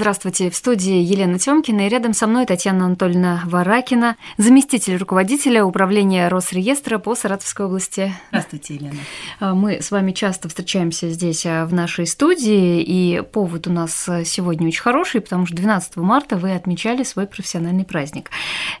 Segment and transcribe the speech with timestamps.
[0.00, 0.48] Здравствуйте.
[0.48, 6.96] В студии Елена Тёмкина и рядом со мной Татьяна Анатольевна Варакина, заместитель руководителя управления Росреестра
[6.96, 8.14] по Саратовской области.
[8.30, 8.96] Здравствуйте, Елена.
[9.40, 14.08] А, мы с вами часто встречаемся здесь, а, в нашей студии, и повод у нас
[14.24, 18.30] сегодня очень хороший, потому что 12 марта вы отмечали свой профессиональный праздник.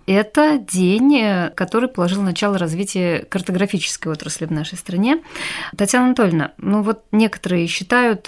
[0.06, 5.20] Это день, который положил начало развитию картографической отрасли в нашей стране.
[5.76, 8.26] Татьяна Анатольевна, ну вот некоторые считают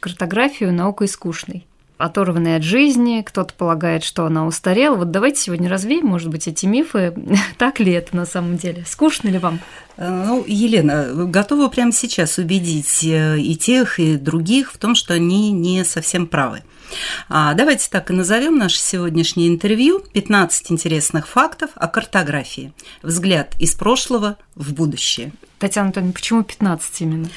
[0.00, 1.66] картографию наукой скучной
[1.96, 4.96] оторванной от жизни, кто-то полагает, что она устарела.
[4.96, 7.14] Вот давайте сегодня развеем, может быть, эти мифы.
[7.58, 8.84] так ли это на самом деле?
[8.86, 9.60] Скучно ли вам?
[9.96, 15.14] Э, ну, Елена, готова прямо сейчас убедить э, и тех, и других в том, что
[15.14, 16.62] они не совсем правы.
[17.28, 22.72] А давайте так и назовем наше сегодняшнее интервью 15 интересных фактов о картографии.
[23.02, 25.32] Взгляд из прошлого в будущее.
[25.58, 27.28] Татьяна Анатольевна, почему 15 именно?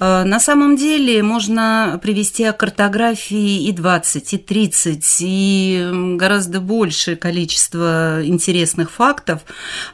[0.00, 7.16] Э, на самом деле можно привести о картографии и 20, и 30, и гораздо большее
[7.16, 9.42] количество интересных фактов,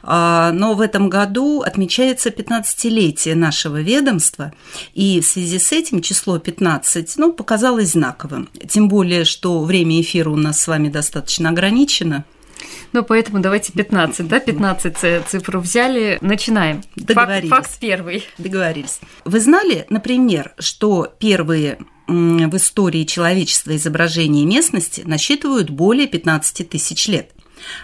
[0.03, 4.53] а, но в этом году отмечается 15-летие нашего ведомства,
[4.93, 8.49] и в связи с этим число 15 ну, показалось знаковым.
[8.67, 12.25] Тем более, что время эфира у нас с вами достаточно ограничено.
[12.93, 16.17] Ну, поэтому давайте 15, да, 15 цифру взяли.
[16.21, 16.81] Начинаем.
[16.95, 17.49] Договорились.
[17.49, 18.23] Факт, факт первый.
[18.37, 18.99] Договорились.
[19.25, 27.31] Вы знали, например, что первые в истории человечества изображения местности насчитывают более 15 тысяч лет.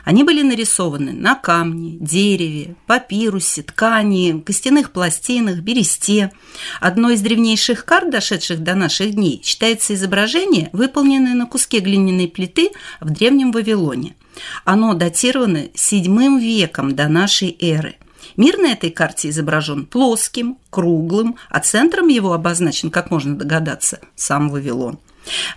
[0.03, 6.31] Они были нарисованы на камне, дереве, папирусе, ткани, костяных пластинах, бересте.
[6.79, 12.71] Одной из древнейших карт, дошедших до наших дней, считается изображение, выполненное на куске глиняной плиты
[12.99, 14.15] в Древнем Вавилоне.
[14.65, 17.95] Оно датировано VII веком до нашей эры.
[18.37, 24.49] Мир на этой карте изображен плоским, круглым, а центром его обозначен, как можно догадаться, сам
[24.49, 24.99] Вавилон.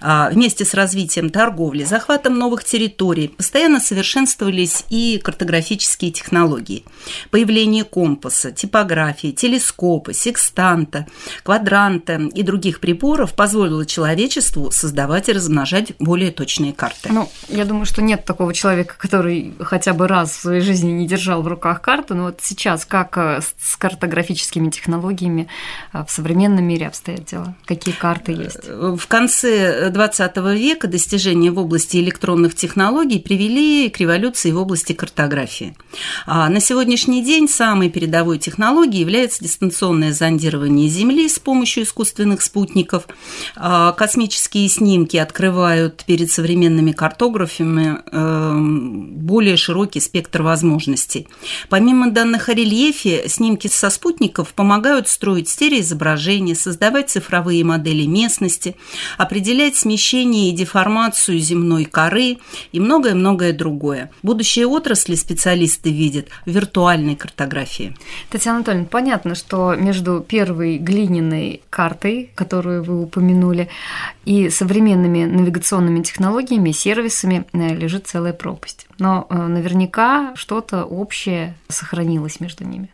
[0.00, 6.84] А, вместе с развитием торговли, захватом новых территорий постоянно совершенствовались и картографические технологии.
[7.30, 11.06] Появление компаса, типографии, телескопа, секстанта,
[11.42, 17.08] квадранта и других приборов позволило человечеству создавать и размножать более точные карты.
[17.10, 21.06] Ну, я думаю, что нет такого человека, который хотя бы раз в своей жизни не
[21.06, 25.48] держал в руках карту, но вот сейчас как э, с картографическими технологиями
[25.92, 27.54] э, в современном мире обстоят дела?
[27.64, 28.60] Какие карты есть?
[28.64, 34.58] Э, в конце конце XX века достижения в области электронных технологий привели к революции в
[34.58, 35.76] области картографии.
[36.26, 43.06] А на сегодняшний день самой передовой технологией является дистанционное зондирование Земли с помощью искусственных спутников.
[43.56, 51.28] А космические снимки открывают перед современными картографами эм, более широкий спектр возможностей.
[51.68, 58.76] Помимо данных о рельефе, снимки со спутников помогают строить стереоизображения, создавать цифровые модели местности,
[59.18, 62.38] определять определять смещение и деформацию земной коры
[62.72, 64.10] и многое-многое другое.
[64.22, 67.94] Будущие отрасли специалисты видят в виртуальной картографии.
[68.30, 73.68] Татьяна Анатольевна, понятно, что между первой глиняной картой, которую вы упомянули,
[74.24, 78.86] и современными навигационными технологиями, сервисами э, лежит целая пропасть.
[78.98, 82.93] Но э, наверняка что-то общее сохранилось между ними.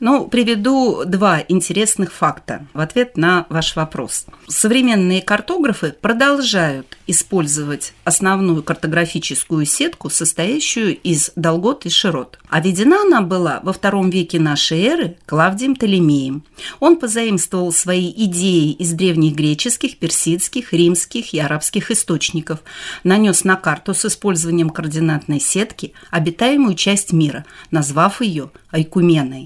[0.00, 4.26] Ну, приведу два интересных факта в ответ на ваш вопрос.
[4.48, 12.38] Современные картографы продолжают использовать основную картографическую сетку, состоящую из долгот и широт.
[12.48, 16.44] А введена она была во втором веке нашей эры Клавдием Толемеем.
[16.80, 22.60] Он позаимствовал свои идеи из древних греческих, персидских, римских и арабских источников,
[23.04, 29.39] нанес на карту с использованием координатной сетки обитаемую часть мира, назвав ее Айкуменой.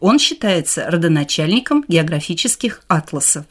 [0.00, 3.44] Он считается родоначальником географических атласов.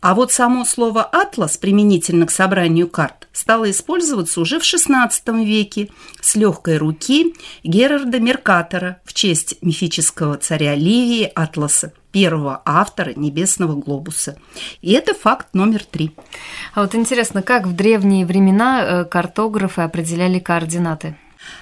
[0.00, 5.10] А вот само слово «атлас» применительно к собранию карт стало использоваться уже в XVI
[5.44, 5.90] веке
[6.20, 14.36] с легкой руки Герарда Меркатора в честь мифического царя Ливии Атласа, первого автора «Небесного глобуса».
[14.80, 16.12] И это факт номер три.
[16.74, 21.16] А вот интересно, как в древние времена э, картографы определяли координаты?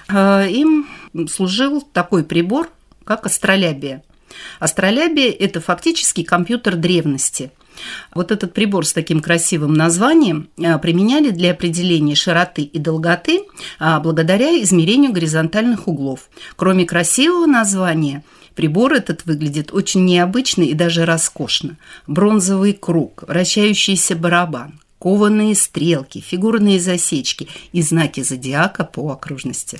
[0.09, 0.87] Э, им
[1.29, 2.69] служил такой прибор,
[3.09, 4.03] как астролябия.
[4.59, 7.49] Астролябия– это фактически компьютер древности.
[8.13, 13.41] Вот этот прибор с таким красивым названием а, применяли для определения широты и долготы
[13.79, 16.29] а, благодаря измерению горизонтальных углов.
[16.55, 18.23] Кроме красивого названия,
[18.53, 21.77] Прибор этот выглядит очень необычно и даже роскошно.
[22.05, 29.79] Бронзовый круг, вращающийся барабан, кованые стрелки, фигурные засечки и знаки зодиака по окружности.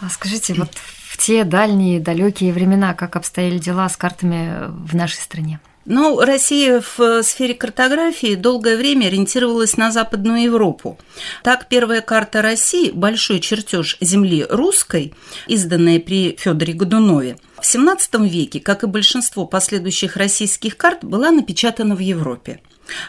[0.00, 0.70] А скажите, вот
[1.16, 5.60] в те дальние, далекие времена, как обстояли дела с картами в нашей стране?
[5.86, 10.98] Ну, Россия в сфере картографии долгое время ориентировалась на Западную Европу.
[11.42, 15.14] Так, первая карта России, большой чертеж земли русской,
[15.46, 21.94] изданная при Федоре Годунове, в XVII веке, как и большинство последующих российских карт, была напечатана
[21.94, 22.60] в Европе.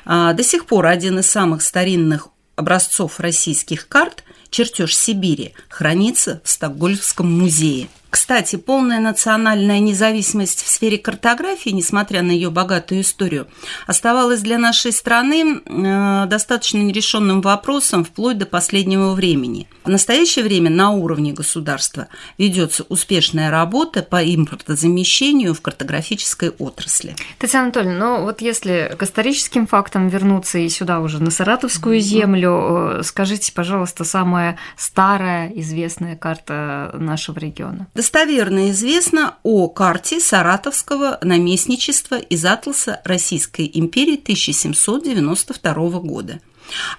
[0.06, 6.50] А до сих пор один из самых старинных образцов российских карт, чертеж Сибири, хранится в
[6.50, 7.90] Стокгольмском музее.
[8.18, 13.48] Кстати, полная национальная независимость в сфере картографии, несмотря на ее богатую историю,
[13.86, 19.68] оставалась для нашей страны э, достаточно нерешенным вопросом вплоть до последнего времени.
[19.84, 22.08] В настоящее время на уровне государства
[22.40, 27.16] ведется успешная работа по импортозамещению в картографической отрасли.
[27.38, 32.98] Татьяна Анатольевна, ну вот если к историческим фактам вернуться и сюда уже на Саратовскую землю,
[32.98, 37.86] э, скажите, пожалуйста, самая старая известная карта нашего региона.
[38.08, 46.40] Достоверно известно о карте Саратовского наместничества из атласа Российской империи 1792 года.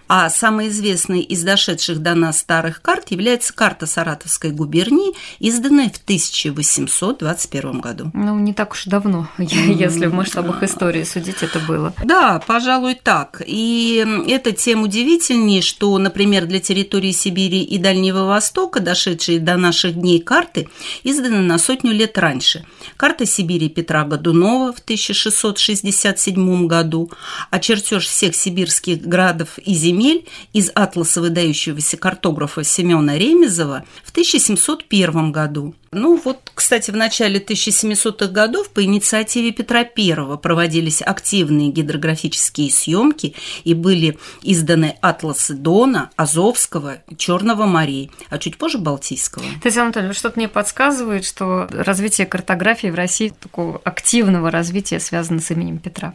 [0.09, 5.99] А самой известной из дошедших до нас старых карт является карта Саратовской губернии, изданная в
[5.99, 8.11] 1821 году.
[8.15, 11.93] Ну, не так уж давно, если в масштабах истории судить это было.
[12.05, 13.43] Да, пожалуй, так.
[13.47, 19.95] И это тем удивительнее, что, например, для территории Сибири и Дальнего Востока, дошедшие до наших
[19.95, 20.69] дней карты,
[21.05, 22.65] изданы на сотню лет раньше.
[22.97, 27.11] Карта Сибири Петра Годунова в 1667 году,
[27.51, 35.33] а чертеж всех сибирских градов и земель из атласа выдающегося картографа Семена Ремезова в 1701
[35.33, 35.75] году.
[35.91, 43.35] Ну вот, кстати, в начале 1700-х годов по инициативе Петра I проводились активные гидрографические съемки
[43.65, 49.45] и были изданы атласы Дона, Азовского, Черного морей, а чуть позже Балтийского.
[49.63, 55.51] Татьяна Анатольевна, что-то мне подсказывает, что развитие картографии в России такого активного развития связано с
[55.51, 56.15] именем Петра.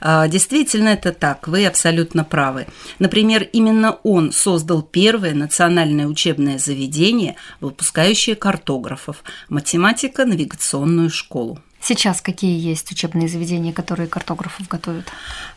[0.00, 2.66] А, действительно, это так, вы абсолютно правы.
[2.98, 11.58] Например, именно он создал первое национальное учебное заведение, выпускающее картографов– математико-навигационную школу.
[11.84, 15.06] Сейчас какие есть учебные заведения, которые картографов готовят?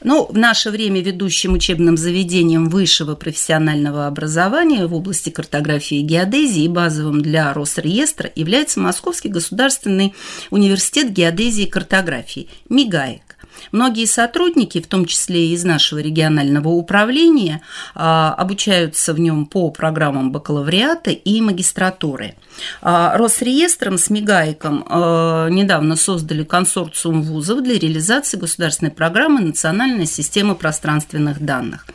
[0.04, 6.68] Ну, в наше время ведущим учебным заведением высшего профессионального образования в области картографии и геодезии
[6.68, 10.16] базовым для Росреестра является Московский государственный
[10.50, 13.25] университет геодезии и картографии МИГАИК.
[13.72, 17.62] Многие сотрудники, в том числе и из нашего регионального управления,
[17.94, 22.36] а, обучаются в нем по программам бакалавриата и магистратуры.
[22.82, 30.56] А, Росреестром с Мигайком а, недавно создали консорциум вузов для реализации государственной программы «Национальная система
[30.56, 31.86] пространственных данных».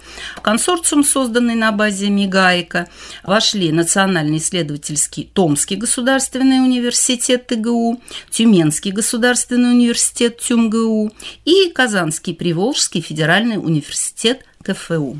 [0.42, 2.88] Консорциум, созданный на базе Мигайка,
[3.24, 11.12] вошли Национальный исследовательский Томский государственный университет ТГУ, Тюменский государственный университет ТюМГУ
[11.44, 15.16] и Казанский Приволжский федеральный университет КФУ.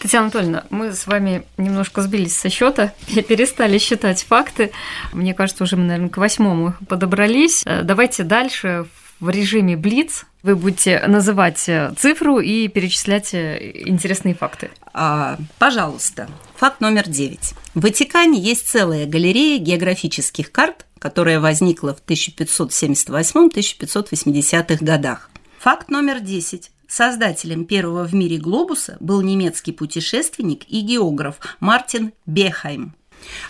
[0.00, 4.70] Татьяна Анатольевна, мы с вами немножко сбились со счета и перестали считать факты.
[5.12, 7.62] Мне кажется, уже мы, наверное, к восьмому подобрались.
[7.64, 8.86] Э, давайте дальше
[9.18, 14.70] в режиме Блиц вы будете называть э, цифру и перечислять э, интересные факты.
[14.94, 16.28] А, пожалуйста.
[16.56, 17.54] Факт номер девять.
[17.74, 25.30] В Ватикане есть целая галерея географических карт, которая возникла в 1578-1580-х годах.
[25.66, 26.70] Факт номер десять.
[26.86, 32.94] Создателем первого в мире глобуса был немецкий путешественник и географ Мартин Бехайм.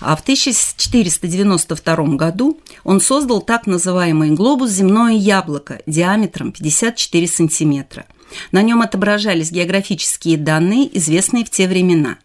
[0.00, 8.06] А в 1492 году он создал так называемый глобус «Земное яблоко» диаметром 54 сантиметра.
[8.50, 12.16] На нем отображались географические данные, известные в те времена.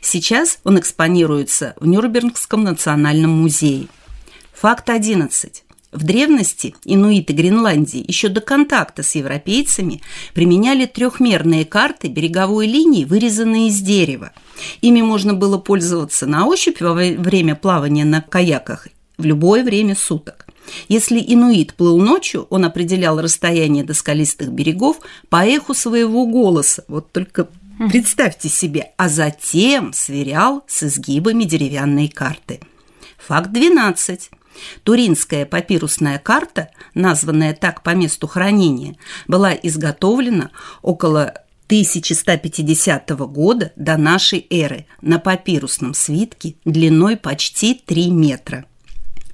[0.00, 3.88] Сейчас он экспонируется в Нюрнбергском национальном музее.
[4.52, 5.64] Факт 11.
[5.92, 10.02] В древности инуиты Гренландии еще до контакта с европейцами
[10.34, 14.30] применяли трехмерные карты береговой линии, вырезанные из дерева.
[14.82, 18.86] Ими можно было пользоваться на ощупь во время плавания на каяках
[19.18, 20.46] в любое время суток.
[20.88, 26.84] Если инуит плыл ночью, он определял расстояние до скалистых берегов по эху своего голоса.
[26.86, 27.48] Вот только
[27.90, 32.60] представьте себе, а затем сверял с изгибами деревянной карты.
[33.18, 34.30] Факт 12.
[34.84, 40.50] Туринская папирусная карта, названная так по месту хранения, была изготовлена
[40.82, 41.34] около
[41.66, 48.64] 1150 года до нашей эры на папирусном свитке длиной почти 3 метра.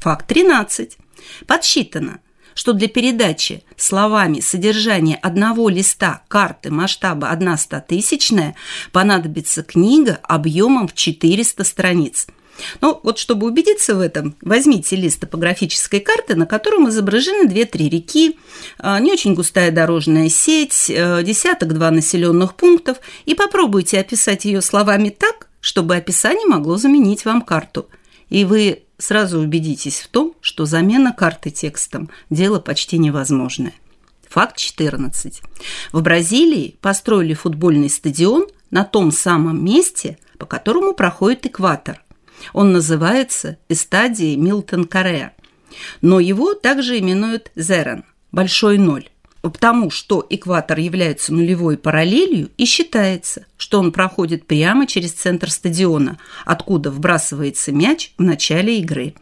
[0.01, 0.99] Факт 13.
[1.47, 2.21] Подсчитано,
[2.55, 8.55] что для передачи словами содержания одного листа карты масштаба 1 стотысячная
[8.93, 12.27] понадобится книга объемом в 400 страниц–
[12.81, 18.39] Ну, вот чтобы убедиться в этом, возьмите лист топографической карты, на котором изображены две-три реки,
[18.79, 25.11] а, не очень густая дорожная сеть, э, десяток-два населенных пунктов, и попробуйте описать ее словами
[25.11, 27.89] так, чтобы описание могло заменить вам карту.
[28.29, 33.75] И вы сразу убедитесь в том, что замена карты текстом– дело почти невозможное.
[34.29, 35.43] Факт 14.
[35.93, 42.03] В Бразилии построили футбольный стадион на том самом месте, по которому проходит экватор.
[42.53, 45.33] Он называется Эстадией Милтон Кареа.
[46.01, 49.09] Но его также именуют Зерен– Большой Ноль
[49.51, 56.19] потому что экватор является нулевой параллелью и считается, что он проходит прямо через центр стадиона,
[56.45, 59.15] откуда вбрасывается мяч в начале игры.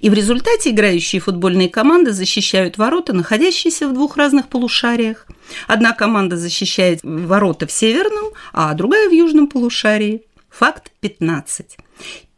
[0.00, 5.26] И в результате играющие футбольные команды защищают ворота, находящиеся в двух разных полушариях.
[5.68, 10.22] Одна команда защищает ворота в северном, а другая в южном полушарии.
[10.48, 11.76] Факт 15.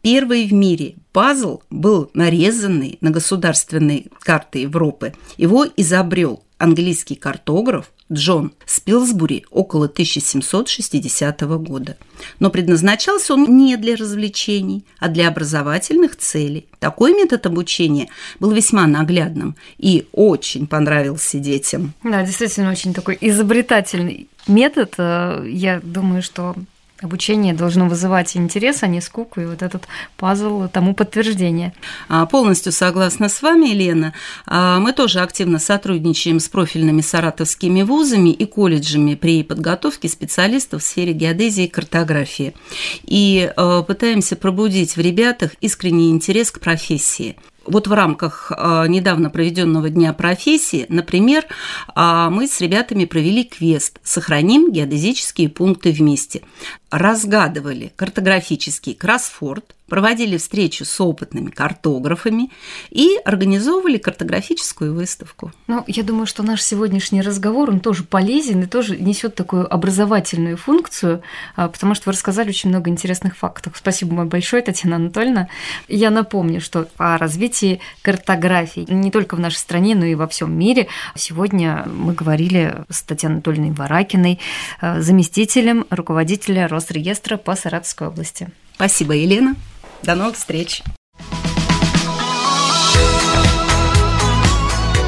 [0.02, 5.14] Первый в мире пазл был нарезанный на государственной карты Европы.
[5.36, 11.96] Его изобрел английский картограф Джон Спилсбури около 1760 года.
[12.40, 16.66] Но предназначался он не для развлечений, а для образовательных целей.
[16.78, 21.94] Такой метод обучения был весьма наглядным и очень понравился детям.
[22.02, 24.94] Да, действительно, очень такой изобретательный метод.
[24.98, 26.54] Э, я думаю, что
[27.02, 31.72] Обучение должно вызывать интерес, а не скуку, и вот этот пазл тому подтверждение.
[32.08, 34.14] А, полностью согласна с вами, Елена.
[34.46, 40.86] А, мы тоже активно сотрудничаем с профильными саратовскими вузами и колледжами при подготовке специалистов в
[40.86, 42.54] сфере геодезии и картографии.
[43.02, 47.36] И а, пытаемся пробудить в ребятах искренний интерес к профессии.
[47.64, 48.50] Вот в рамках
[48.88, 51.46] недавно проведенного Дня профессии, например,
[51.94, 56.42] мы с ребятами провели квест «Сохраним геодезические пункты вместе»
[56.90, 62.50] разгадывали картографический кроссфорд, проводили встречу с опытными картографами
[62.90, 65.52] и организовывали картографическую выставку.
[65.66, 70.56] Ну, я думаю, что наш сегодняшний разговор, он тоже полезен и тоже несет такую образовательную
[70.56, 71.22] функцию,
[71.56, 73.74] а, потому что вы рассказали очень много интересных фактов.
[73.76, 75.48] Спасибо вам большое, Татьяна Анатольевна.
[75.88, 80.56] Я напомню, что о развитии картографии не только в нашей стране, но и во всем
[80.56, 80.88] мире.
[81.16, 84.38] Сегодня мы говорили с Татьяной Анатольевной Варакиной,
[84.80, 88.48] а, заместителем руководителя Росреестра по Саратовской области.
[88.76, 89.54] Спасибо, Елена.
[90.02, 90.82] До новых встреч!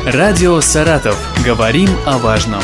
[0.06, 1.18] Радио «Саратов».
[1.44, 2.62] Говорим о важном.